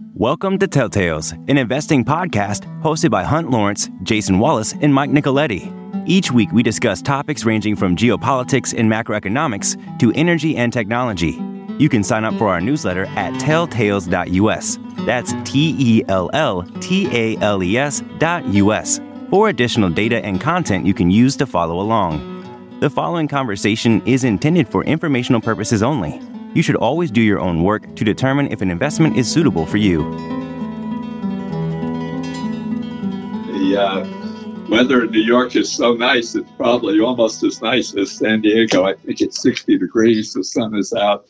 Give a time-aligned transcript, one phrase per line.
[0.00, 5.72] Welcome to Telltales, an investing podcast hosted by Hunt Lawrence, Jason Wallace, and Mike Nicoletti.
[6.08, 11.40] Each week, we discuss topics ranging from geopolitics and macroeconomics to energy and technology.
[11.78, 14.78] You can sign up for our newsletter at telltales.us.
[15.06, 19.00] That's T E L L T A L E S dot US
[19.30, 22.80] for additional data and content you can use to follow along.
[22.80, 26.20] The following conversation is intended for informational purposes only.
[26.54, 29.76] You should always do your own work to determine if an investment is suitable for
[29.76, 29.98] you.
[33.52, 38.12] The uh, weather in New York is so nice, it's probably almost as nice as
[38.12, 38.84] San Diego.
[38.84, 41.26] I think it's 60 degrees, the sun is out.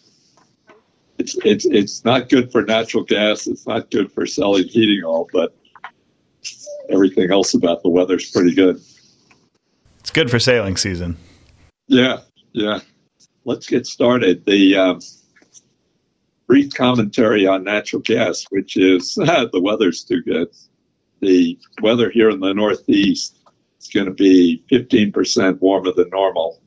[1.19, 5.27] It's, it's, it's not good for natural gas, it's not good for selling heating oil,
[5.33, 5.57] but
[6.91, 8.81] everything else about the weather is pretty good.
[10.01, 11.17] It's good for sailing season.
[11.87, 12.21] Yeah,
[12.53, 12.81] yeah.
[13.47, 14.45] Let's get started.
[14.47, 15.01] The um,
[16.47, 20.49] brief commentary on natural gas, which is the weather's too good.
[21.21, 23.39] The weather here in the Northeast
[23.81, 26.61] is going to be 15% warmer than normal.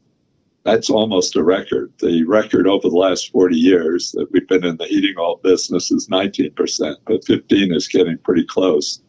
[0.64, 1.94] That's almost a record.
[2.00, 5.92] The record over the last 40 years that we've been in the heating oil business
[5.92, 9.02] is 19%, but 15 is getting pretty close.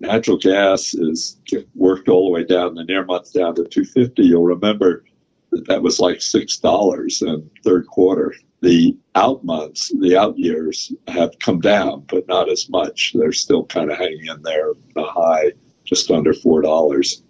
[0.00, 1.36] Natural gas is
[1.74, 4.22] worked all the way down the near month down to 250.
[4.22, 5.04] You'll remember
[5.66, 8.34] that was like six dollars in third quarter.
[8.64, 13.12] The out months, the out years have come down, but not as much.
[13.14, 15.52] They're still kind of hanging in there, a high,
[15.84, 17.22] just under four dollars.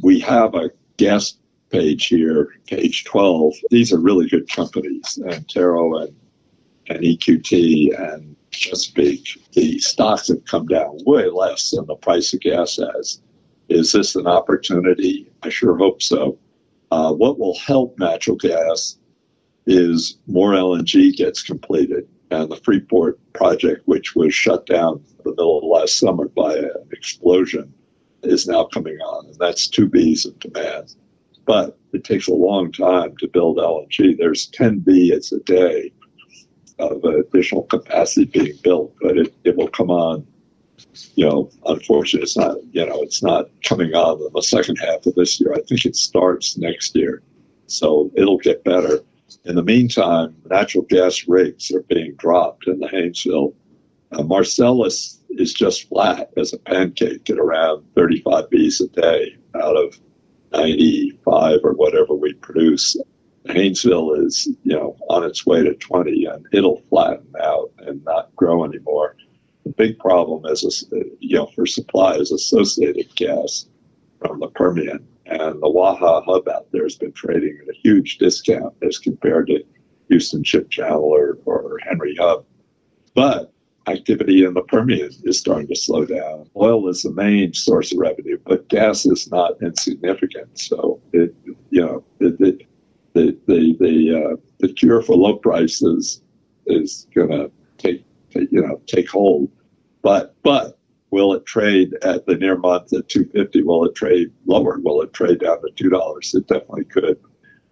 [0.00, 1.34] We have a gas
[1.68, 3.52] page here, page 12.
[3.70, 6.16] These are really good companies, Antero and,
[6.88, 9.28] and EQT and Chesapeake.
[9.52, 13.20] The stocks have come down way less than the price of gas has.
[13.68, 15.30] Is this an opportunity?
[15.42, 16.38] I sure hope so.
[16.90, 18.96] Uh, what will help natural gas
[19.66, 22.08] is more LNG gets completed.
[22.30, 26.56] And the Freeport project, which was shut down in the middle of last summer by
[26.56, 27.72] an explosion,
[28.22, 29.26] is now coming on.
[29.26, 30.94] And that's two Bs of demand.
[31.44, 34.18] But it takes a long time to build LNG.
[34.18, 35.92] There's 10 Bs a day
[36.78, 40.26] of additional capacity being built, but it, it will come on
[41.14, 45.06] you know, unfortunately, it's not, you know, it's not coming on in the second half
[45.06, 45.52] of this year.
[45.52, 47.22] I think it starts next year.
[47.66, 49.00] So it'll get better.
[49.44, 53.54] In the meantime, natural gas rates are being dropped in the Haynesville.
[54.12, 59.76] Uh, Marcellus is just flat as a pancake at around 35 Bs a day out
[59.76, 59.98] of
[60.52, 62.96] 95 or whatever we produce.
[63.46, 68.34] Haynesville is, you know, on its way to 20 and it'll flatten out and not
[68.34, 69.16] grow anymore.
[69.64, 70.86] The big problem is,
[71.20, 73.66] you know, for supply is associated gas
[74.20, 75.06] from the Permian.
[75.26, 79.48] And the Waha hub out there has been trading at a huge discount as compared
[79.48, 79.64] to
[80.08, 82.44] Houston Ship Channel or, or Henry Hub.
[83.14, 83.52] But
[83.88, 86.48] activity in the Permian is starting to slow down.
[86.56, 90.58] Oil is the main source of revenue, but gas is not insignificant.
[90.58, 91.34] So it,
[91.70, 92.62] you know, it, it,
[93.14, 96.22] the the the uh, the cure for low prices
[96.66, 98.04] is going to take
[98.34, 99.50] you know take hold.
[100.02, 100.75] But but
[101.10, 103.62] will it trade at the near month at 250?
[103.62, 104.78] Will it trade lower?
[104.82, 106.34] Will it trade down to two dollars?
[106.34, 107.18] It definitely could.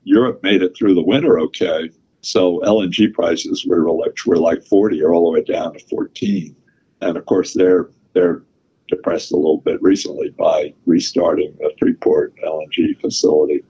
[0.05, 1.91] Europe made it through the winter okay,
[2.21, 6.55] so LNG prices were like were like 40 or all the way down to 14,
[7.01, 8.43] and of course they're they're
[8.89, 13.65] depressed a little bit recently by restarting the Freeport LNG facility.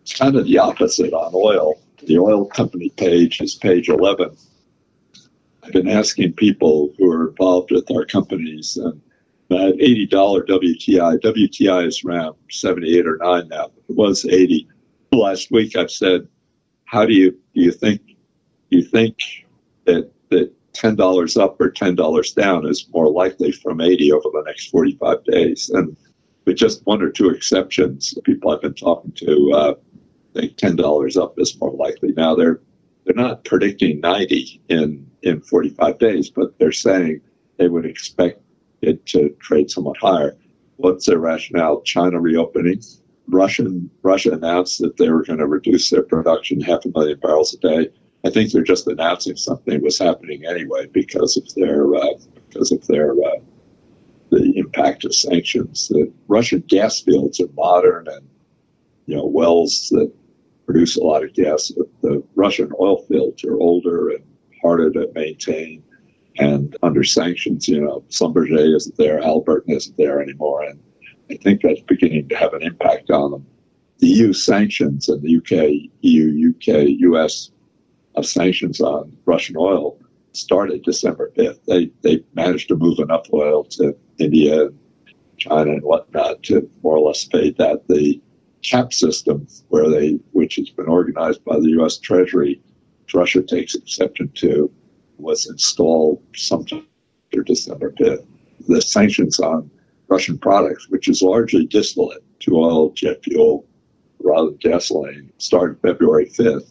[0.00, 1.74] It's kind of the opposite on oil.
[2.04, 4.36] The oil company page is page 11
[5.66, 9.00] I've been asking people who are involved with our companies, and
[9.50, 13.72] at $80 WTI, WTI is around 78 or 9 now.
[13.88, 14.68] It was 80.
[15.10, 16.28] Last week I've said,
[16.84, 18.00] how do you do you think
[18.70, 19.16] you think
[19.86, 24.68] that that $10 up or $10 down is more likely from 80 over the next
[24.68, 25.70] 45 days?
[25.70, 25.96] And
[26.44, 29.74] with just one or two exceptions, people I've been talking to uh,
[30.34, 32.12] think $10 up is more likely.
[32.12, 32.60] Now they're
[33.06, 37.20] they're not predicting 90 in in 45 days, but they're saying
[37.56, 38.42] they would expect
[38.82, 40.36] it to trade somewhat higher.
[40.76, 41.80] What's their rationale?
[41.82, 42.82] China reopening.
[43.28, 47.54] Russian Russia announced that they were going to reduce their production half a million barrels
[47.54, 47.90] a day.
[48.24, 52.14] I think they're just announcing something was happening anyway because of their uh,
[52.48, 53.40] because of their uh,
[54.30, 55.88] the impact of sanctions.
[55.88, 58.28] The Russian gas fields are modern and
[59.06, 60.12] you know wells that
[60.66, 61.72] produce a lot of gas.
[62.02, 64.24] The Russian oil fields are older and
[64.60, 65.82] harder to maintain.
[66.38, 70.64] And under sanctions, you know, Schlumberger isn't there, Halliburton isn't there anymore.
[70.64, 70.78] And
[71.30, 73.46] I think that's beginning to have an impact on them.
[73.98, 77.50] The EU sanctions and the UK, EU, UK, US
[78.14, 79.98] of uh, sanctions on Russian oil
[80.32, 81.60] started December 5th.
[81.66, 84.68] They, they managed to move enough oil to India,
[85.38, 87.88] China, and whatnot to more or less pay that.
[87.88, 88.20] The
[88.68, 91.98] cap system, where they, which has been organized by the U.S.
[91.98, 92.60] Treasury,
[93.02, 94.70] which Russia takes exception to,
[95.18, 96.86] was installed sometime
[97.28, 98.26] after December 5th.
[98.68, 99.70] The sanctions on
[100.08, 103.66] Russian products, which is largely distillate to oil, jet fuel,
[104.22, 106.68] rather than gasoline, started February 5th.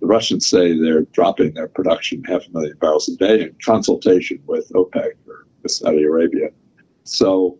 [0.00, 4.42] The Russians say they're dropping their production half a million barrels a day in consultation
[4.46, 6.48] with OPEC or Saudi Arabia.
[7.04, 7.58] So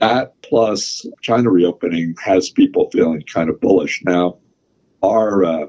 [0.00, 4.02] that plus China reopening has people feeling kind of bullish.
[4.04, 4.38] Now,
[5.02, 5.66] our uh,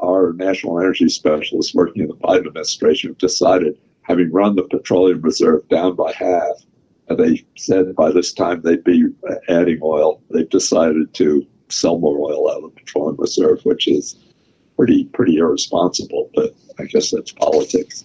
[0.00, 5.20] our national energy specialists working in the Biden administration have decided, having run the petroleum
[5.20, 6.64] reserve down by half,
[7.08, 9.06] and they said by this time they'd be
[9.48, 10.22] adding oil.
[10.30, 14.16] They've decided to sell more oil out of the petroleum reserve, which is
[14.76, 16.30] pretty pretty irresponsible.
[16.34, 18.04] But I guess that's politics.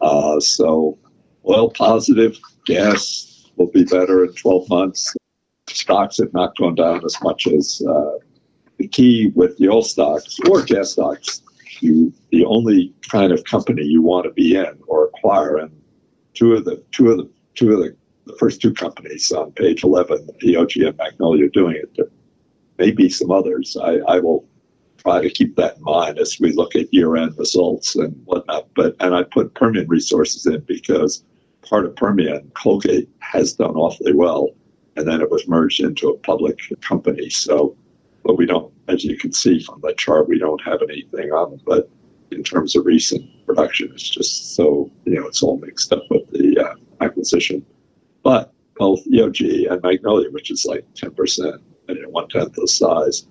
[0.00, 0.98] Uh, so,
[1.46, 5.14] oil positive, gas will be better in 12 months.
[5.68, 8.18] Stocks have not gone down as much as uh,
[8.78, 11.42] the key with the oil stocks or gas stocks.
[11.80, 15.70] You the only kind of company you want to be in or acquire, and
[16.34, 17.96] two of the two of the two of the,
[18.26, 21.90] the first two companies on page 11, EOG and Magnolia, are doing it.
[21.96, 22.06] There
[22.78, 23.76] may be some others.
[23.82, 24.46] I, I will
[24.98, 28.68] try to keep that in mind as we look at year-end results and whatnot.
[28.74, 31.24] But and I put Permian Resources in because
[31.62, 34.50] part of Permian, Colgate has done awfully well,
[34.96, 37.30] and then it was merged into a public company.
[37.30, 37.76] So,
[38.24, 41.60] but we don't, as you can see from the chart, we don't have anything on.
[41.64, 41.88] But
[42.30, 46.30] in terms of recent production, it's just so you know it's all mixed up with
[46.30, 47.64] the uh, acquisition.
[48.22, 53.26] But both EOG and Magnolia, which is like 10% and one tenth the size,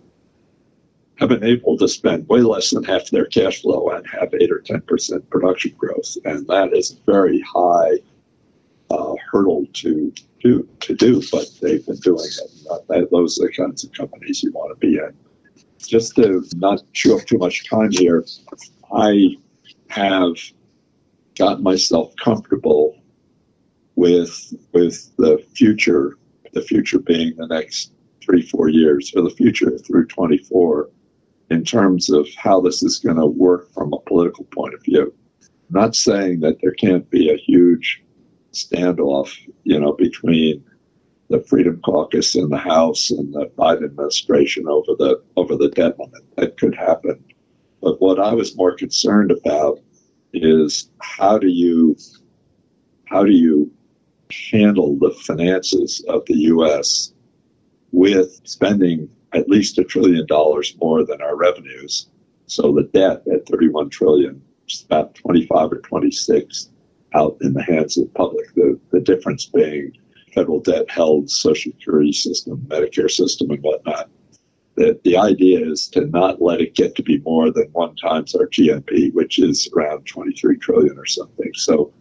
[1.15, 4.51] have been able to spend way less than half their cash flow and have eight
[4.51, 6.17] or 10% production growth.
[6.25, 7.99] And that is very high
[8.91, 13.09] uh, hurdle to do to do, but they've been doing it.
[13.11, 15.13] those are the kinds of companies you want to be in.
[15.79, 18.25] Just to not chew up too much time here,
[18.93, 19.35] I
[19.89, 20.35] have
[21.37, 22.97] got myself comfortable
[23.95, 26.17] with with the future.
[26.53, 30.89] The future being the next three four years, or the future through 24,
[31.49, 35.13] in terms of how this is going to work from a political point of view.
[35.41, 38.03] I'm not saying that there can't be a huge
[38.53, 40.63] standoff, you know, between
[41.29, 45.97] the Freedom Caucus in the House and the Biden administration over the over the debt
[45.97, 46.23] limit.
[46.35, 47.23] That could happen.
[47.81, 49.79] But what I was more concerned about
[50.33, 51.95] is how do you
[53.05, 53.71] how do you
[54.51, 57.13] handle the finances of the U.S.
[57.91, 62.07] with spending at least a trillion dollars more than our revenues?
[62.47, 66.70] So the debt at 31 trillion, is about 25 or 26
[67.13, 68.53] out in the hands of the public.
[68.55, 69.93] The, the difference being
[70.33, 74.09] federal debt held, Social Security system, Medicare system, and whatnot.
[74.75, 78.33] The, the idea is to not let it get to be more than one times
[78.35, 81.51] our GNP, which is around 23 trillion or something.
[81.53, 81.93] So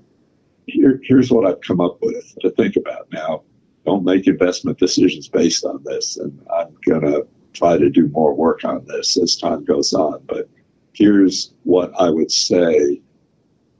[0.66, 3.42] here, here's what I've come up with to think about now.
[3.84, 8.34] Don't make investment decisions based on this, and I'm going to try to do more
[8.34, 10.22] work on this as time goes on.
[10.26, 10.48] But
[10.92, 13.00] here's what I would say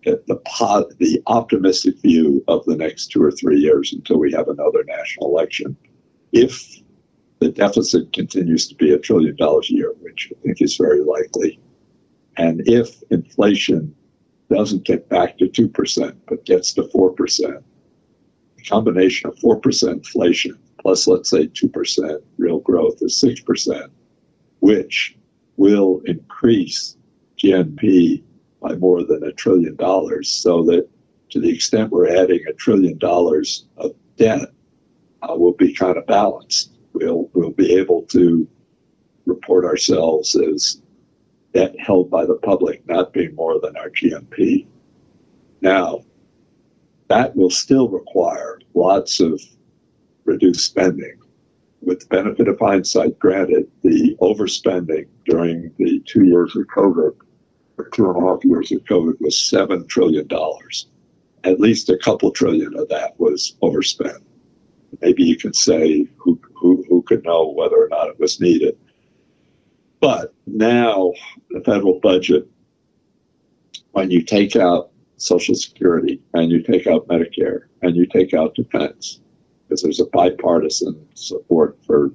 [0.04, 0.22] the,
[0.98, 5.28] the optimistic view of the next two or three years until we have another national
[5.28, 5.76] election.
[6.32, 6.80] If
[7.40, 11.02] the deficit continues to be a trillion dollars a year, which I think is very
[11.02, 11.58] likely,
[12.36, 13.94] and if inflation
[14.50, 17.62] doesn't get back to 2% but gets to 4%,
[18.56, 23.90] the combination of 4% inflation plus, let's say, 2% real growth is 6%,
[24.60, 25.16] which
[25.56, 26.96] will increase
[27.38, 28.22] GNP
[28.60, 30.28] by more than a trillion dollars.
[30.30, 30.88] So that
[31.30, 34.48] to the extent we're adding a trillion dollars of debt,
[35.22, 36.72] uh, we'll be kind of balanced.
[36.92, 38.46] We'll we'll be able to
[39.26, 40.82] report ourselves as
[41.54, 44.66] debt held by the public not being more than our GNP.
[45.60, 46.04] Now,
[47.08, 49.40] that will still require lots of
[50.24, 51.18] reduced spending.
[51.82, 57.16] With the benefit of hindsight granted, the overspending during the two years of COVID
[57.84, 60.28] two and a half years of COVID was $7 trillion.
[61.44, 64.22] At least a couple trillion of that was overspent.
[65.00, 68.76] Maybe you can say who, who, who could know whether or not it was needed.
[70.00, 71.12] But now
[71.50, 72.48] the federal budget,
[73.92, 78.54] when you take out Social Security and you take out Medicare and you take out
[78.54, 79.20] defense,
[79.68, 82.12] because there's a bipartisan support for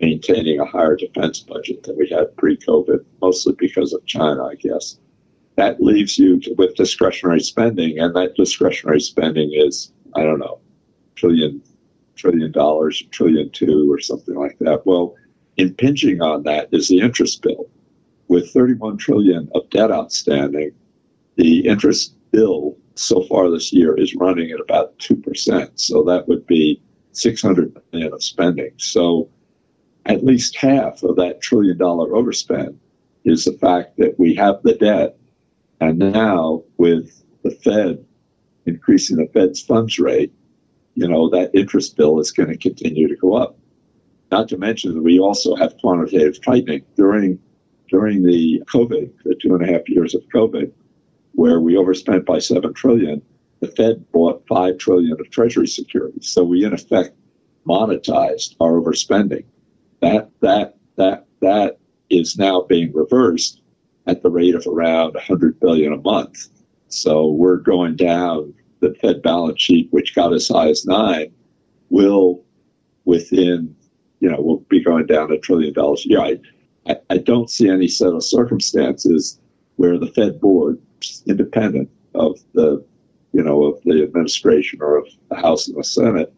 [0.00, 4.54] maintaining a higher defense budget than we had pre COVID, mostly because of China, I
[4.54, 4.98] guess.
[5.56, 10.58] that leaves you with discretionary spending, and that discretionary spending is, I don't know,
[11.16, 11.62] trillion,
[12.16, 14.86] trillion dollars, trillion two, or something like that.
[14.86, 15.16] Well,
[15.58, 17.66] impinging on that is the interest bill.
[18.28, 20.70] With 31 trillion of debt outstanding,
[21.36, 25.70] the interest bill so far this year is running at about 2%.
[25.74, 26.80] So that would be
[27.12, 28.70] 600 million of spending.
[28.78, 29.28] So
[30.10, 32.76] at least half of that trillion dollar overspend
[33.24, 35.16] is the fact that we have the debt.
[35.80, 38.04] And now with the Fed
[38.66, 40.32] increasing the Fed's funds rate,
[40.94, 43.56] you know, that interest bill is going to continue to go up.
[44.30, 47.38] Not to mention that we also have quantitative tightening during
[47.88, 50.70] during the COVID, the two and a half years of COVID,
[51.32, 53.22] where we overspent by seven trillion.
[53.60, 57.16] The Fed bought five trillion of Treasury securities, so we in effect
[57.66, 59.44] monetized our overspending.
[60.00, 61.78] That that that that
[62.08, 63.60] is now being reversed
[64.06, 66.48] at the rate of around 100 billion a month.
[66.88, 68.54] So we're going down.
[68.80, 71.34] The Fed balance sheet, which got as high as nine,
[71.90, 72.42] will
[73.04, 73.76] within
[74.20, 76.20] you know will be going down a trillion dollars a year.
[76.20, 76.38] I,
[76.86, 79.38] I, I don't see any set of circumstances
[79.76, 80.80] where the Fed board,
[81.26, 82.82] independent of the
[83.32, 86.32] you know of the administration or of the House and the Senate,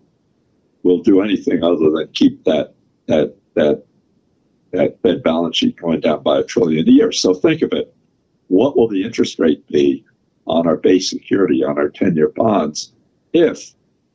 [0.82, 2.74] will do anything other than keep that
[3.06, 3.84] that that
[4.72, 7.12] that Fed balance sheet going down by a trillion a year.
[7.12, 7.94] So think of it.
[8.48, 10.04] What will the interest rate be
[10.46, 12.92] on our base security, on our 10 year bonds,
[13.32, 13.74] if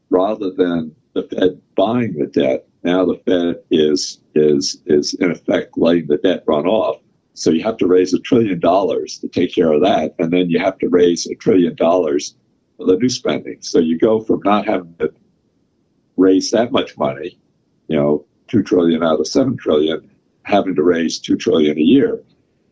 [0.09, 5.77] rather than the Fed buying the debt, now the Fed is, is, is in effect
[5.77, 7.01] letting the debt run off.
[7.33, 10.15] So you have to raise a trillion dollars to take care of that.
[10.17, 12.35] And then you have to raise a trillion dollars
[12.77, 13.57] for the new spending.
[13.61, 15.13] So you go from not having to
[16.15, 17.37] raise that much money,
[17.87, 20.09] you know, two trillion out of seven trillion,
[20.43, 22.21] having to raise two trillion a year.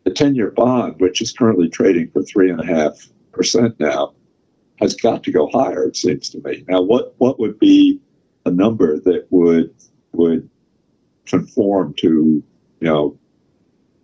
[0.04, 4.14] The ten-year bond, which is currently trading for three and a half percent now,
[4.76, 5.84] has got to go higher.
[5.84, 6.64] It seems to me.
[6.68, 8.00] Now, what what would be
[8.44, 9.74] a number that would
[10.12, 10.48] would
[11.26, 12.42] conform to
[12.80, 13.18] you know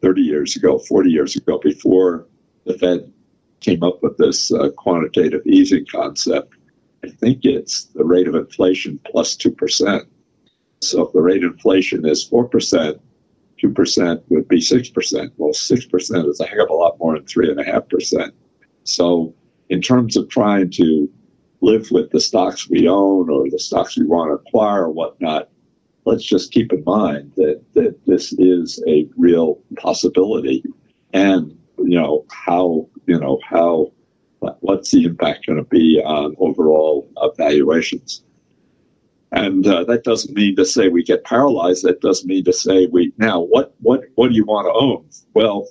[0.02, 2.26] 30 years ago, 40 years ago, before
[2.64, 3.12] the Fed
[3.61, 6.55] came up with this uh, quantitative easing concept?
[7.05, 10.09] I think it's the rate of inflation plus plus two percent.
[10.83, 12.99] So if the rate of inflation is 4%,
[13.62, 15.33] 2% would be 6%.
[15.37, 18.33] Well, 6% is a heck of a lot more than 3.5%.
[18.85, 19.35] So
[19.69, 21.09] in terms of trying to
[21.61, 25.49] live with the stocks we own or the stocks we want to acquire or whatnot,
[26.05, 30.65] let's just keep in mind that, that this is a real possibility.
[31.12, 33.93] And, you know, how, you know, how,
[34.41, 38.25] what's the impact going to be on overall valuations?
[39.33, 41.85] And uh, that doesn't mean to say we get paralyzed.
[41.85, 45.09] That doesn't mean to say we now what what what do you want to own?
[45.33, 45.67] Well,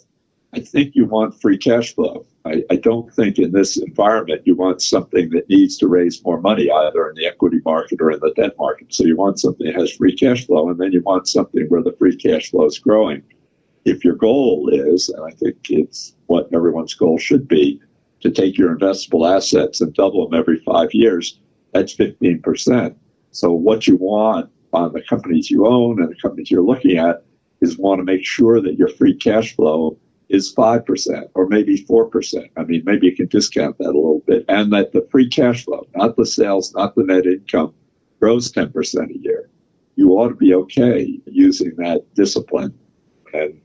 [0.53, 2.25] I think you want free cash flow.
[2.43, 6.41] I, I don't think in this environment you want something that needs to raise more
[6.41, 8.93] money either in the equity market or in the debt market.
[8.93, 11.83] So you want something that has free cash flow, and then you want something where
[11.83, 13.21] the free cash flow is growing.
[13.85, 17.79] If your goal is, and I think it's what everyone's goal should be,
[18.21, 21.39] to take your investable assets and double them every five years,
[21.73, 22.95] that's 15%.
[23.31, 27.23] So what you want on the companies you own and the companies you're looking at
[27.61, 29.97] is want to make sure that your free cash flow
[30.29, 32.49] is 5% or maybe 4%.
[32.55, 34.45] I mean, maybe you can discount that a little bit.
[34.47, 37.73] And that the free cash flow, not the sales, not the net income,
[38.19, 39.49] grows 10% a year.
[39.95, 42.73] You ought to be okay using that discipline.
[43.33, 43.59] And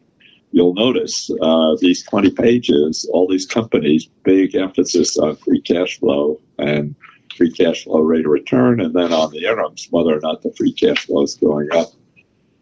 [0.51, 6.41] you'll notice uh, these 20 pages, all these companies, big emphasis on free cash flow
[6.59, 6.97] and
[7.37, 10.53] free cash flow rate of return, and then on the interims, whether or not the
[10.53, 11.89] free cash flow is going up.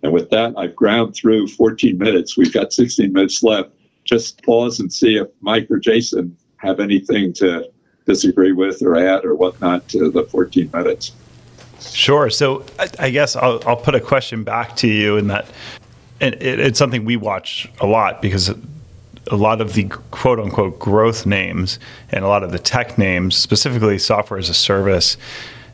[0.03, 2.37] And with that, I've ground through 14 minutes.
[2.37, 3.71] We've got 16 minutes left.
[4.05, 7.71] Just pause and see if Mike or Jason have anything to
[8.05, 11.13] disagree with or add or whatnot to the 14 minutes.
[11.81, 12.29] Sure.
[12.31, 12.65] So
[12.99, 15.47] I, guess I'll, I'll, put a question back to you in that
[16.21, 18.55] it, it's something we watch a lot because
[19.31, 21.79] a lot of the quote unquote growth names
[22.11, 25.17] and a lot of the tech names, specifically software as a service,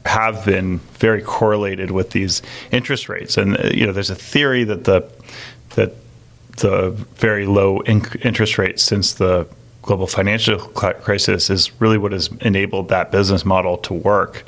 [0.07, 3.37] have been very correlated with these interest rates.
[3.37, 5.11] And uh, you know, there's a theory that the
[5.77, 5.95] that
[6.57, 9.47] the very low interest rates since the
[9.83, 14.45] global financial crisis is really what has enabled that business model to work.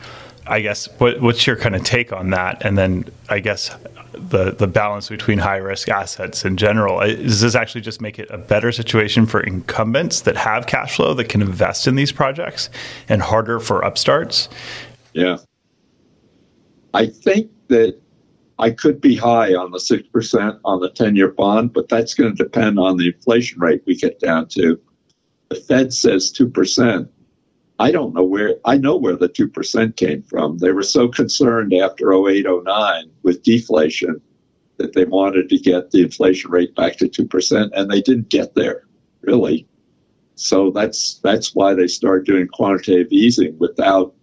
[0.52, 2.62] I guess what, what's your kind of take on that?
[2.62, 3.74] And then I guess
[4.12, 7.00] the the balance between high risk assets in general.
[7.00, 11.14] Does this actually just make it a better situation for incumbents that have cash flow
[11.14, 12.68] that can invest in these projects,
[13.08, 14.50] and harder for upstarts?
[15.14, 15.38] Yeah,
[16.92, 17.98] I think that
[18.58, 22.12] I could be high on the six percent on the ten year bond, but that's
[22.12, 24.78] going to depend on the inflation rate we get down to.
[25.48, 27.08] the Fed says 2%.
[27.78, 30.58] I don't know where, I know where the 2% came from.
[30.58, 34.20] They were so concerned after 08, 09 with deflation
[34.76, 38.54] that they wanted to get the inflation rate back to 2%, and they didn't get
[38.54, 38.86] there,
[39.22, 39.66] really.
[40.34, 44.14] So that's that's why they started doing quantitative easing without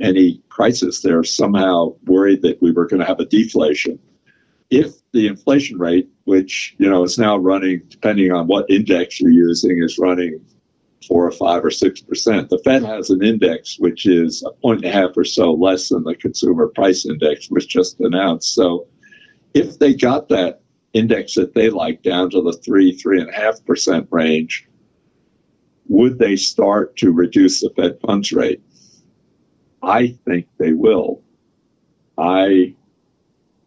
[0.00, 1.00] any crisis.
[1.00, 3.98] They're somehow worried that we were going to have a deflation.
[4.70, 9.30] If the inflation rate, which you know is now running, depending on what index you're
[9.30, 10.40] using, is running
[11.06, 12.50] four or five or six percent.
[12.50, 15.88] The Fed has an index which is a point and a half or so less
[15.88, 18.54] than the consumer price index, which just announced.
[18.54, 18.86] So
[19.54, 20.60] if they got that
[20.92, 24.66] index that they like down to the three, three and a half percent range,
[25.88, 28.62] would they start to reduce the Fed funds rate?
[29.82, 31.22] I think they will.
[32.18, 32.74] I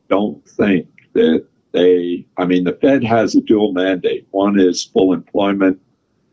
[0.09, 4.27] don't think that they, I mean, the Fed has a dual mandate.
[4.31, 5.79] One is full employment,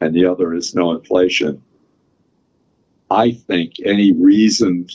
[0.00, 1.62] and the other is no inflation.
[3.10, 4.92] I think any reasoned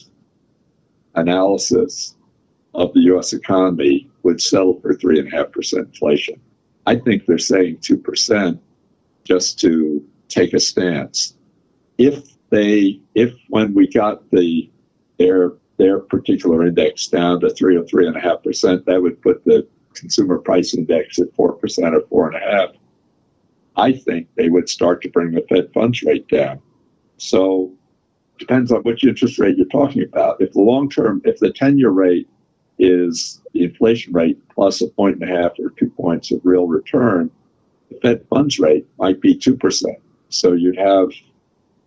[1.15, 2.15] analysis
[2.73, 3.33] of the U.S.
[3.33, 6.39] economy would settle for 3.5% inflation.
[6.85, 8.59] I think they're saying 2%
[9.23, 11.35] just to take a stance.
[11.97, 14.69] If they, if when we got the
[15.17, 19.21] their their particular index down to three or three and a half percent, that would
[19.21, 22.69] put the consumer price index at four percent or four and a half.
[23.75, 26.61] I think they would start to bring the Fed funds rate down.
[27.17, 27.71] So
[28.41, 30.41] depends on which interest rate you're talking about.
[30.41, 32.27] If the long term, if the 10 year rate
[32.79, 36.67] is the inflation rate plus a point and a half or two points of real
[36.67, 37.29] return,
[37.89, 39.85] the Fed funds rate might be 2%.
[40.29, 41.09] So you'd have,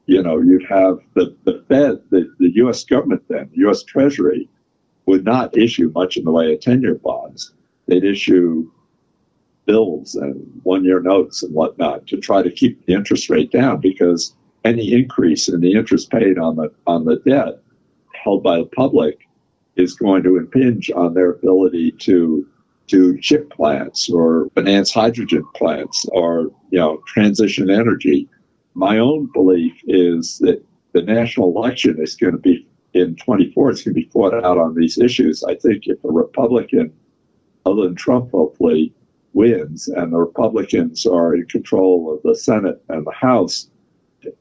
[0.07, 4.49] you know, you'd have the, the Fed, the, the US government then, the US Treasury,
[5.07, 7.53] would not issue much in the way of 10 year bonds.
[7.87, 8.71] They'd issue
[9.67, 13.81] bills and one year notes and whatnot to try to keep the interest rate down
[13.81, 17.61] because any increase in the interest paid on the on the debt
[18.15, 19.27] held by the public
[19.77, 22.47] is going to impinge on their ability to
[22.87, 28.29] to chip plants or finance hydrogen plants or you know transition energy.
[28.75, 33.71] My own belief is that the national election is going to be in 24.
[33.71, 35.43] It's going to be fought out on these issues.
[35.45, 36.93] I think if a Republican,
[37.67, 38.93] other than Trump, hopefully
[39.45, 43.69] wins and the Republicans are in control of the Senate and the House,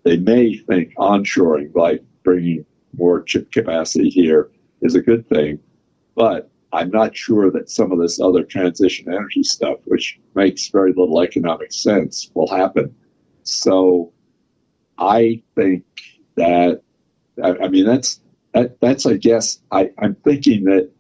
[0.04, 2.66] they may think onshoring, like bringing
[2.98, 4.50] more chip capacity here,
[4.82, 5.60] is a good thing.
[6.16, 10.94] But I'm not sure that some of this other transition energy stuff, which makes very
[10.94, 12.96] little economic sense, will happen.
[13.44, 14.14] So
[14.98, 15.84] I think
[16.36, 16.82] that,
[17.44, 18.22] I, mean, that's,
[18.54, 20.92] that, that's, I guess, I, I'm thinking that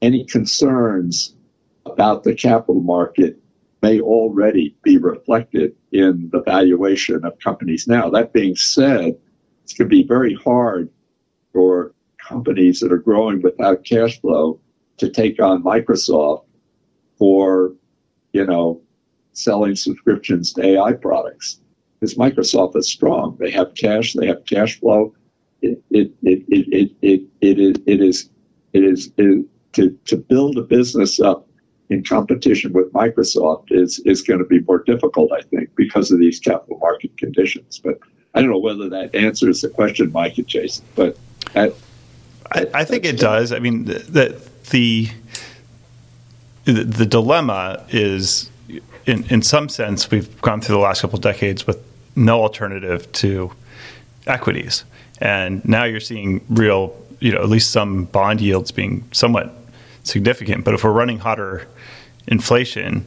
[0.00, 1.34] any concerns
[1.84, 3.39] about the capital market
[3.82, 8.10] may already be reflected in the valuation of companies now.
[8.10, 9.18] That being said,
[9.64, 10.90] it's going to be very hard
[11.52, 14.60] for companies that are growing without cash flow
[14.98, 16.44] to take on Microsoft
[17.18, 17.72] for,
[18.32, 18.80] you know,
[19.32, 21.60] selling subscriptions to AI products.
[21.98, 23.36] Because Microsoft is strong.
[23.38, 25.14] They have cash, they have cash flow.
[25.62, 28.30] It, it, it, it, it, it, it, it is,
[28.72, 31.46] it is it, to, to build a business up
[31.90, 36.20] in competition with Microsoft is, is going to be more difficult, I think, because of
[36.20, 37.80] these capital market conditions.
[37.82, 37.98] But
[38.32, 41.18] I don't know whether that answers the question, Mike and Jason, but
[41.56, 41.72] I,
[42.52, 43.52] I, I think it does.
[43.52, 44.38] I mean, the,
[44.70, 45.10] the
[46.64, 48.50] the, the dilemma is,
[49.06, 51.82] in in some sense, we've gone through the last couple of decades with
[52.14, 53.50] no alternative to
[54.28, 54.84] equities,
[55.20, 59.59] and now you're seeing real, you know, at least some bond yields being somewhat
[60.04, 60.64] significant.
[60.64, 61.66] But if we're running hotter
[62.26, 63.06] inflation,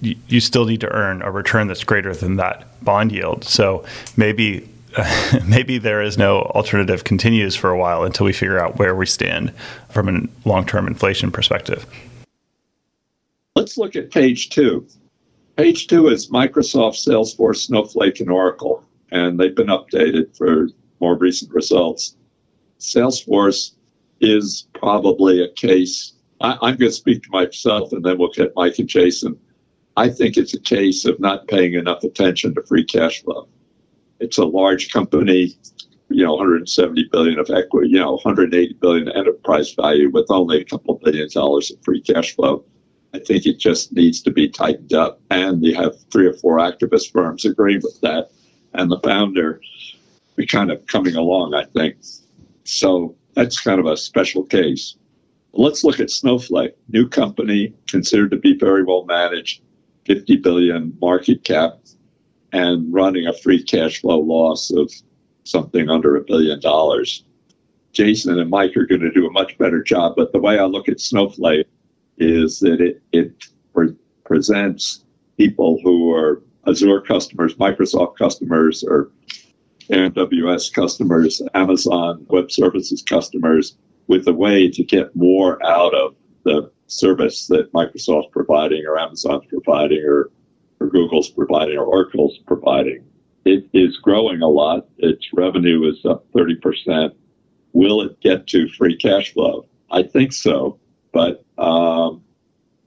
[0.00, 3.44] you, you still need to earn a return that's greater than that bond yield.
[3.44, 3.84] So
[4.16, 4.68] maybe
[5.46, 9.06] maybe there is no alternative continues for a while until we figure out where we
[9.06, 9.52] stand
[9.90, 11.86] from a long term inflation perspective.
[13.56, 14.86] Let's look at page two.
[15.56, 20.68] Page two is Microsoft, Salesforce, Snowflake, and Oracle, and they've been updated for
[21.00, 22.16] more recent results.
[22.80, 23.72] Salesforce
[24.22, 26.12] is probably a case.
[26.40, 29.38] I, am going to speak to myself and then we'll get Mike and Jason.
[29.96, 33.48] I think it's a case of not paying enough attention to free cash flow.
[34.20, 35.56] It's a large company,
[36.08, 40.64] you know, 170 billion of equity, you know, 180 billion enterprise value with only a
[40.64, 42.64] couple billion dollars of free cash flow.
[43.14, 45.20] I think it just needs to be tightened up.
[45.30, 48.30] And you have three or four activist firms agreeing with that.
[48.72, 49.60] And the founder
[50.46, 51.96] kind of coming along, I think.
[52.64, 54.96] So that's kind of a special case.
[55.52, 59.62] Let's look at Snowflake, new company considered to be very well managed,
[60.06, 61.78] 50 billion market cap,
[62.52, 64.90] and running a free cash flow loss of
[65.44, 67.24] something under a billion dollars.
[67.92, 70.14] Jason and Mike are going to do a much better job.
[70.16, 71.66] But the way I look at Snowflake
[72.18, 73.32] is that it, it
[73.74, 75.04] pre- presents
[75.36, 79.10] people who are Azure customers, Microsoft customers, or
[79.92, 83.76] AWS customers, Amazon Web Services customers,
[84.06, 89.44] with a way to get more out of the service that Microsoft's providing, or Amazon's
[89.46, 90.30] providing, or,
[90.80, 93.04] or Google's providing, or Oracle's providing.
[93.44, 94.88] It is growing a lot.
[94.98, 97.12] Its revenue is up 30%.
[97.72, 99.66] Will it get to free cash flow?
[99.90, 100.78] I think so.
[101.12, 102.22] But um,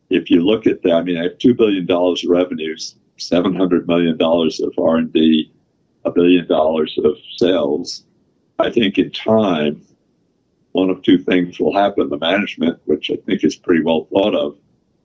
[0.10, 4.18] if you look at that, I mean, I have $2 billion of revenues, $700 million
[4.20, 5.52] of R&D,
[6.06, 8.04] a billion dollars of sales.
[8.60, 9.82] I think in time,
[10.72, 12.10] one of two things will happen.
[12.10, 14.58] The management, which I think is pretty well thought of,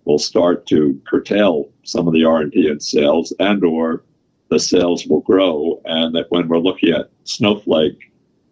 [0.04, 4.04] will start to curtail some of the R&D and sales and or
[4.48, 8.10] the sales will grow and that when we're looking at Snowflake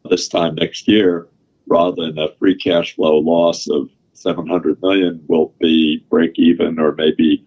[0.08, 1.26] this time next year,
[1.66, 6.92] rather than a free cash flow loss of 700 million will be break even or
[6.92, 7.44] maybe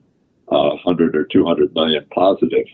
[0.49, 2.67] uh, 100 or 200 million positive.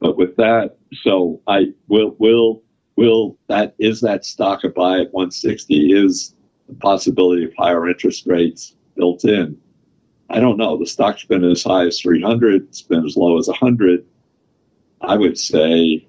[0.00, 2.62] But with that, so I will will
[2.96, 6.34] will that is that stock a buy at 160 is
[6.68, 9.58] the possibility of higher interest rates built in.
[10.30, 10.76] I don't know.
[10.76, 12.62] The stock's been as high as 300.
[12.64, 14.04] It's been as low as 100.
[15.00, 16.06] I would say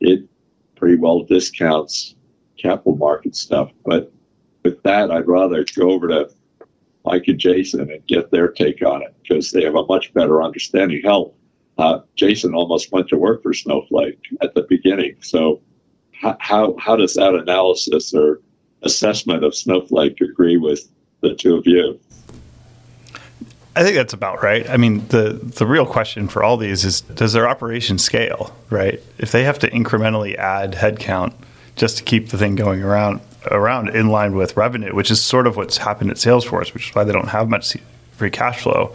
[0.00, 0.24] it
[0.76, 2.14] pretty well discounts
[2.58, 3.70] capital market stuff.
[3.84, 4.12] But
[4.64, 6.30] with that, I'd rather go over to
[7.04, 10.42] Mike and Jason and get their take on it because they have a much better
[10.42, 11.00] understanding.
[11.04, 11.34] Hell,
[11.78, 15.16] uh, Jason almost went to work for Snowflake at the beginning.
[15.20, 15.60] So,
[16.12, 18.40] how, how, how does that analysis or
[18.82, 20.88] assessment of Snowflake agree with
[21.20, 22.00] the two of you?
[23.76, 24.68] I think that's about right.
[24.68, 29.00] I mean, the the real question for all these is does their operation scale, right?
[29.18, 31.32] If they have to incrementally add headcount
[31.76, 33.20] just to keep the thing going around
[33.52, 36.94] around in line with revenue, which is sort of what's happened at Salesforce, which is
[36.96, 37.76] why they don't have much
[38.12, 38.92] free cash flow,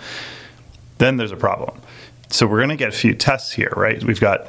[0.97, 1.79] then there's a problem.
[2.33, 4.03] So we're going to get a few tests here, right?
[4.03, 4.47] We've got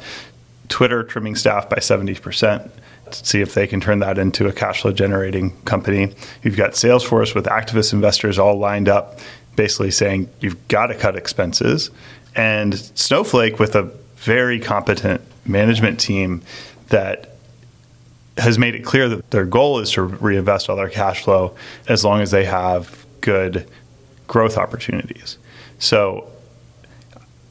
[0.70, 2.70] Twitter trimming staff by 70%
[3.10, 6.14] to see if they can turn that into a cash flow generating company.
[6.42, 9.20] You've got Salesforce with activist investors all lined up,
[9.54, 11.90] basically saying you've got to cut expenses.
[12.34, 13.82] And Snowflake with a
[14.16, 16.40] very competent management team
[16.88, 17.36] that
[18.38, 21.54] has made it clear that their goal is to reinvest all their cash flow
[21.86, 23.68] as long as they have good
[24.26, 25.36] growth opportunities.
[25.78, 26.30] So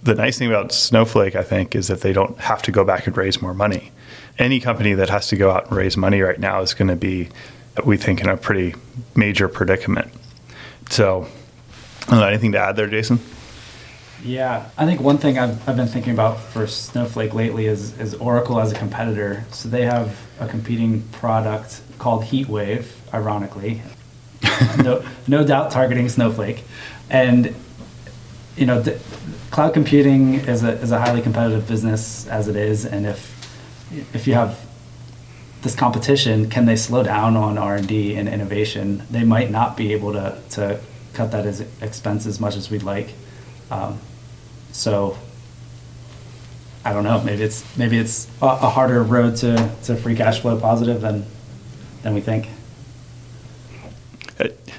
[0.04, 3.08] the nice thing about Snowflake, I think, is that they don't have to go back
[3.08, 3.92] and raise more money.
[4.38, 6.96] Any company that has to go out and raise money right now is going to
[6.96, 7.30] be,
[7.86, 8.76] we think, in a pretty
[9.16, 10.12] major predicament.
[10.90, 11.28] So,
[12.12, 13.20] anything to add there, Jason?
[14.24, 18.14] Yeah, I think one thing I've, I've been thinking about for Snowflake lately is, is
[18.16, 19.44] Oracle as a competitor.
[19.52, 23.82] So they have a competing product called HeatWave, ironically.
[24.84, 26.64] no, no doubt targeting Snowflake.
[27.10, 27.54] And,
[28.56, 28.84] you know,
[29.52, 33.32] cloud computing is a, is a highly competitive business as it is, and if
[34.14, 34.60] if you have
[35.62, 39.04] this competition, can they slow down on R and D and innovation?
[39.10, 40.80] They might not be able to to
[41.14, 43.14] cut that as expense as much as we'd like.
[43.72, 44.00] Um,
[44.72, 45.18] so
[46.86, 47.22] I don't know.
[47.22, 51.26] Maybe it's maybe it's a, a harder road to, to free cash flow positive than
[52.02, 52.50] than we think.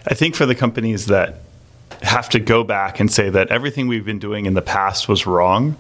[0.07, 1.44] I think for the companies that
[2.05, 5.27] have to go back and say that everything we've been doing in the past was
[5.27, 5.77] wrong,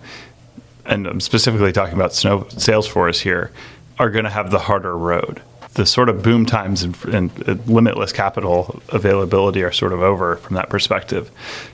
[0.84, 3.50] and I'm specifically talking about Snow, Salesforce here,
[3.98, 5.40] are going to have the harder road.
[5.74, 10.56] The sort of boom times and, and limitless capital availability are sort of over from
[10.56, 11.30] that perspective.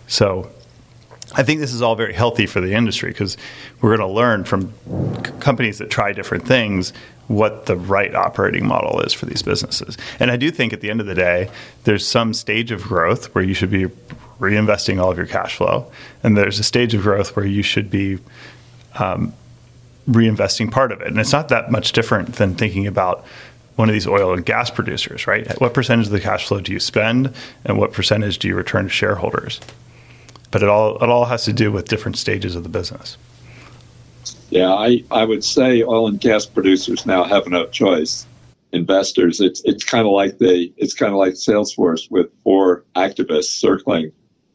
[0.06, 0.50] So
[1.34, 3.36] I think this is all very healthy for the industry because
[3.80, 4.72] we're going to learn from
[5.24, 6.92] c- companies that try different things
[7.30, 9.96] what the right operating model is for these businesses.
[10.18, 11.48] And I do think at the end of the day,
[11.84, 13.86] there's some stage of growth where you should be
[14.40, 15.90] reinvesting all of your cash flow,
[16.24, 18.18] and there's a stage of growth where you should be
[18.98, 19.32] um,
[20.08, 21.06] reinvesting part of it.
[21.06, 23.24] And it's not that much different than thinking about
[23.76, 25.48] one of these oil and gas producers, right?
[25.60, 27.32] What percentage of the cash flow do you spend,
[27.64, 29.60] and what percentage do you return to shareholders?
[30.50, 33.16] But it all it all has to do with different stages of the business.
[34.50, 38.26] Yeah, I, I would say oil and gas producers now have no choice.
[38.72, 43.58] Investors, it's it's kind of like the it's kind of like Salesforce with four activists
[43.58, 44.12] circling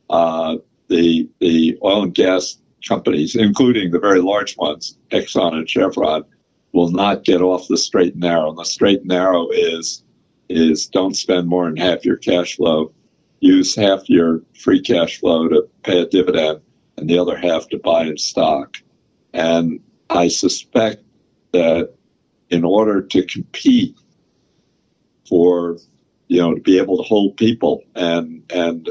[0.09, 6.23] uh, the the oil and gas companies, including the very large ones, Exxon and Chevron,
[6.71, 8.49] will not get off the straight and narrow.
[8.49, 10.03] And the straight and narrow is
[10.47, 12.93] is don't spend more than half your cash flow.
[13.39, 16.61] Use half your free cash flow to pay a dividend,
[16.97, 18.77] and the other half to buy in stock.
[19.33, 21.03] And I suspect
[21.51, 21.93] that
[22.49, 23.95] in order to compete
[25.27, 25.77] for,
[26.27, 28.89] you know, to be able to hold people and, and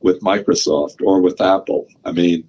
[0.00, 2.48] with Microsoft or with Apple, I mean,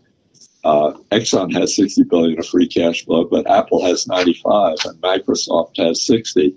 [0.64, 5.78] uh, Exxon has 60 billion of free cash flow, but Apple has 95 and Microsoft
[5.78, 6.56] has 60.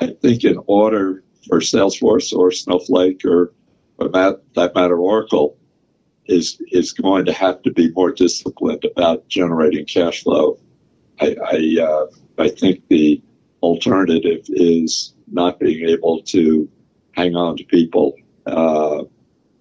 [0.00, 3.52] I think in order for Salesforce or Snowflake or,
[3.98, 5.58] that, that matter Oracle
[6.28, 10.58] is is going to have to be more disciplined about generating cash flow.
[11.20, 12.06] I I, uh,
[12.38, 13.22] I think the
[13.62, 16.68] alternative is not being able to
[17.12, 18.14] hang on to people.
[18.46, 19.04] Uh,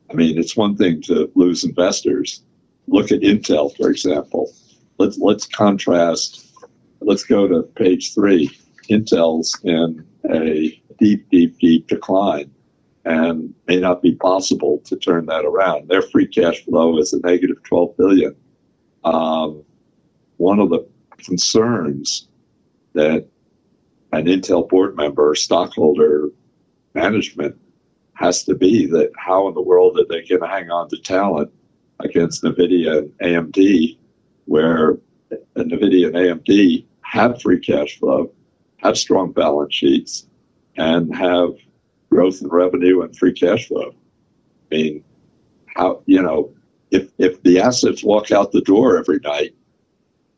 [0.10, 2.44] I mean, it's one thing to lose investors.
[2.88, 4.54] Look at Intel, for example.
[4.98, 6.46] Let's let's contrast.
[7.02, 8.50] Let's go to page three.
[8.90, 12.52] Intel's in a deep, deep, deep decline
[13.08, 15.88] and may not be possible to turn that around.
[15.88, 18.36] Their free cash flow is a negative 12 billion.
[19.06, 19.64] Um,
[20.36, 20.86] one of the
[21.18, 22.28] concerns
[22.94, 23.28] that
[24.12, 26.30] an Intel board member, stockholder,
[26.94, 27.60] management
[28.14, 30.98] has to be that how in the world are they going to hang on to
[30.98, 31.52] talent
[32.00, 33.98] against NVIDIA and AMD,
[34.46, 34.98] where
[35.56, 38.32] NVIDIA and AMD have free cash flow,
[38.78, 40.28] have strong balance sheets,
[40.76, 41.52] and have
[42.10, 43.94] growth in revenue and free cash flow.
[44.72, 45.04] I mean,
[45.66, 46.54] how you know
[46.92, 49.56] if if the assets walk out the door every night,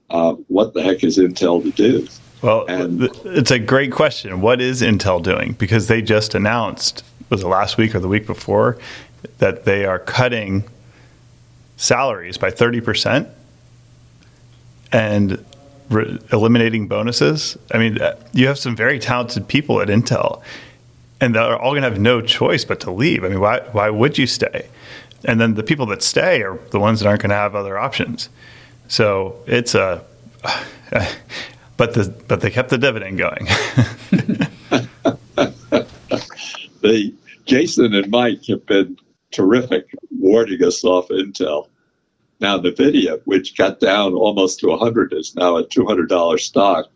[0.09, 2.07] uh, what the heck is Intel to do?
[2.41, 4.41] Well, and, it's a great question.
[4.41, 5.53] What is Intel doing?
[5.53, 8.77] Because they just announced was it last week or the week before
[9.37, 10.63] that they are cutting
[11.77, 13.27] salaries by thirty percent
[14.91, 15.43] and
[15.89, 17.57] re- eliminating bonuses.
[17.71, 20.41] I mean, uh, you have some very talented people at Intel
[21.21, 23.23] and they're all going to have no choice but to leave.
[23.23, 24.67] I mean, why why would you stay?
[25.25, 27.77] And then the people that stay are the ones that aren't going to have other
[27.77, 28.29] options.
[28.89, 30.03] So it's a,
[31.77, 33.45] but the but they kept the dividend going.
[36.81, 37.13] the
[37.45, 38.97] Jason and Mike have been
[39.31, 41.69] terrific warding us off Intel.
[42.39, 46.87] Now Nvidia, which got down almost to 100, is now a $200 stock,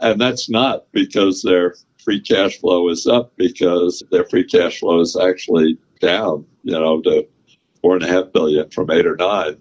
[0.00, 5.00] and that's not because they're free cash flow is up because their free cash flow
[5.00, 7.26] is actually down, you know, to
[7.80, 9.56] four and a half billion from eight or nine.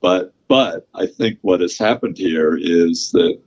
[0.00, 3.40] But but I think what has happened here is that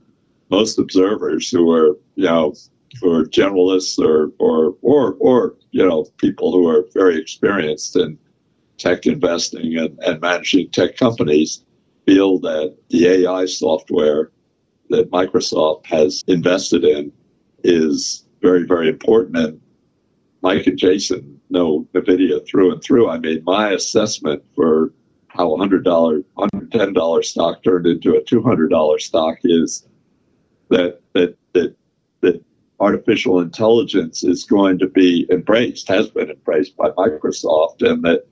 [0.50, 2.54] most observers who are, you know,
[3.02, 8.18] who are generalists or or or or you know people who are very experienced in
[8.78, 11.66] tech investing and, and managing tech companies
[12.06, 14.32] feel that the AI software
[14.90, 17.12] that Microsoft has invested in
[17.66, 19.36] is very, very important.
[19.36, 19.62] And
[20.42, 23.10] Mike and Jason know NVIDIA through and through.
[23.10, 24.94] I mean, my assessment for
[25.34, 29.88] how a $100, $110 stock turned into a $200 stock is
[30.70, 31.76] that, that, that,
[32.22, 32.44] that
[32.80, 38.26] artificial intelligence is going to be embraced, has been embraced by Microsoft, and that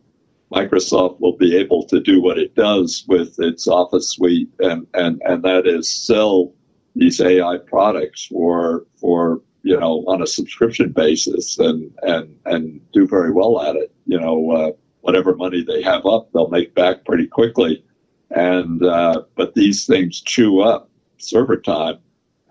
[0.51, 5.21] Microsoft will be able to do what it does with its Office suite, and, and,
[5.25, 6.53] and that is sell
[6.95, 13.07] these AI products for, for you know, on a subscription basis and and and do
[13.07, 13.93] very well at it.
[14.05, 17.83] You know, uh, whatever money they have up, they'll make back pretty quickly.
[18.29, 21.97] And uh, but these things chew up server time,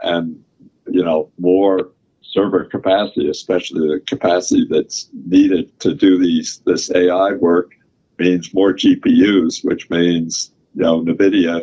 [0.02, 0.42] and
[0.86, 1.90] you know more
[2.22, 7.72] server capacity, especially the capacity that's needed to do these this AI work,
[8.18, 11.62] means more GPUs, which means you know Nvidia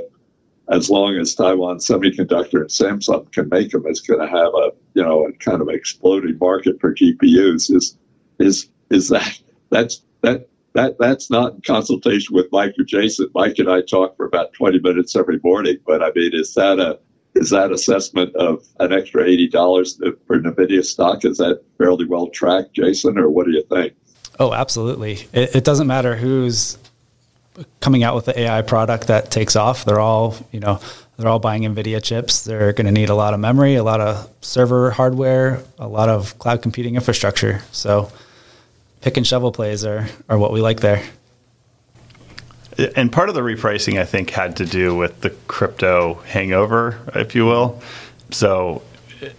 [0.70, 4.72] as long as Taiwan Semiconductor and Samsung can make them, it's going to have a
[4.94, 7.74] you know a kind of exploding market for GPUs.
[7.74, 7.98] Is
[8.40, 13.28] is is that that's that that that's not consultation with Mike or Jason.
[13.34, 15.78] Mike and I talk for about twenty minutes every morning.
[15.88, 17.00] But I mean, is that a
[17.34, 21.26] is that assessment of an extra eighty dollars for Nvidia stock?
[21.26, 23.94] Is that fairly well tracked, Jason, or what do you think?
[24.40, 25.28] Oh, absolutely.
[25.34, 26.78] It, it doesn't matter who's
[27.80, 29.84] coming out with the AI product that takes off.
[29.84, 30.80] They're all, you know,
[31.18, 32.44] they're all buying NVIDIA chips.
[32.44, 36.08] They're going to need a lot of memory, a lot of server hardware, a lot
[36.08, 37.64] of cloud computing infrastructure.
[37.72, 38.12] So
[39.08, 41.02] pick and shovel plays are, are what we like there.
[42.94, 47.34] And part of the repricing, I think, had to do with the crypto hangover, if
[47.34, 47.82] you will.
[48.32, 48.82] So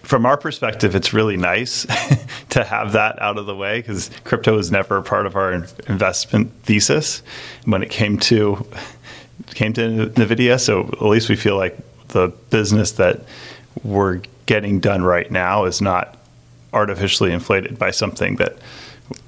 [0.01, 1.85] from our perspective, it's really nice
[2.49, 6.51] to have that out of the way because crypto was never part of our investment
[6.63, 7.21] thesis
[7.65, 8.65] when it came to
[9.53, 10.59] came to Nvidia.
[10.59, 11.77] So at least we feel like
[12.07, 13.21] the business that
[13.83, 16.17] we're getting done right now is not
[16.73, 18.57] artificially inflated by something that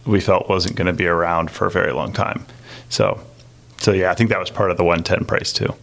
[0.05, 2.45] we felt wasn't going to be around for a very long time.
[2.89, 3.21] So,
[3.77, 5.73] so yeah, I think that was part of the 110 price too.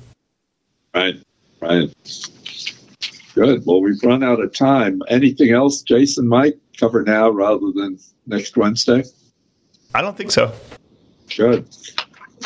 [0.94, 1.16] Right,
[1.60, 1.92] right.
[3.34, 3.64] Good.
[3.66, 5.00] Well, we've run out of time.
[5.08, 9.04] Anything else, Jason, Mike, cover now rather than next Wednesday?
[9.94, 10.52] I don't think so.
[11.36, 11.68] Good.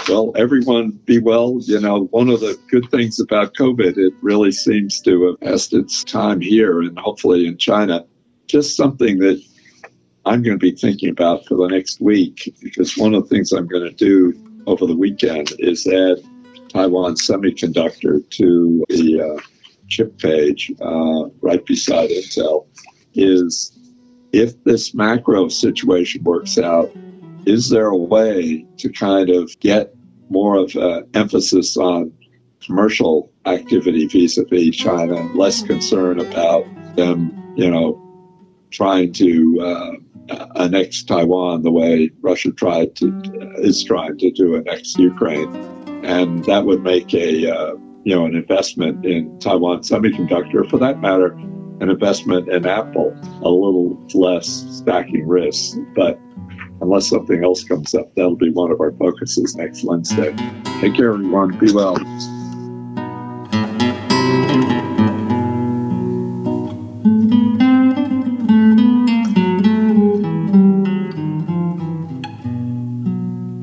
[0.09, 1.59] Well, everyone be well.
[1.63, 5.73] You know, one of the good things about COVID, it really seems to have passed
[5.73, 8.05] its time here and hopefully in China.
[8.47, 9.43] Just something that
[10.25, 13.53] I'm going to be thinking about for the next week because one of the things
[13.53, 14.35] I'm going to do
[14.67, 16.19] over the weekend is add
[16.69, 19.41] Taiwan Semiconductor to the uh,
[19.89, 22.67] chip page uh, right beside Intel.
[23.15, 23.77] Is
[24.33, 26.91] if this macro situation works out,
[27.45, 29.95] is there a way to kind of get
[30.31, 32.13] more of an emphasis on
[32.65, 36.65] commercial activity vis-a-vis China, less concern about
[36.97, 37.99] them, you know,
[38.71, 39.93] trying to uh,
[40.57, 43.21] annex Taiwan the way Russia tried to
[43.57, 45.55] is trying to do annex Ukraine,
[46.05, 51.01] and that would make a uh, you know an investment in Taiwan Semiconductor, for that
[51.01, 51.33] matter,
[51.81, 56.19] an investment in Apple, a little less stacking risks, but
[56.81, 60.35] unless something else comes up, that'll be one of our focuses next Wednesday.
[60.81, 61.57] Take care, everyone.
[61.59, 61.97] Be well.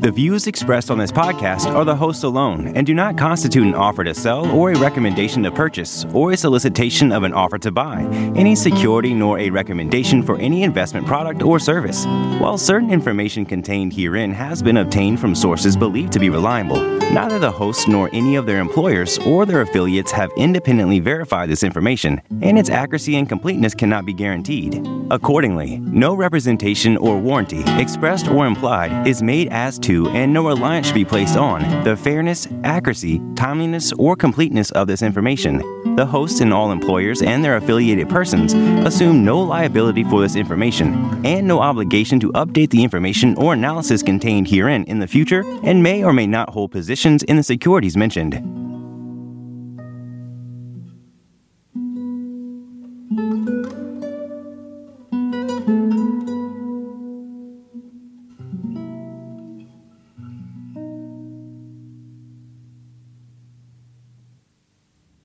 [0.10, 3.76] The views expressed on this podcast are the host alone and do not constitute an
[3.76, 7.72] offer to sell or a recommendation to purchase or a solicitation of an offer to
[7.72, 8.02] buy
[8.36, 12.08] any security nor a recommendation for any investment product or service.
[12.40, 17.38] While certain information contained herein has been obtained from sources believed to be reliable, neither
[17.38, 22.20] the host nor any of their employers or their affiliates have independently verified this information,
[22.42, 24.88] and its accuracy and completeness cannot be guaranteed.
[25.12, 30.88] Accordingly, no representation or warranty, expressed or implied, is made as to and no reliance
[30.88, 35.58] should be placed on the fairness, accuracy, timeliness, or completeness of this information.
[35.96, 41.26] The hosts and all employers and their affiliated persons assume no liability for this information
[41.26, 45.84] and no obligation to update the information or analysis contained herein in the future and
[45.84, 48.79] may or may not hold positions in the securities mentioned.